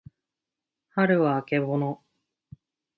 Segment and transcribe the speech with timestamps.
[0.95, 2.03] はるはあけぼの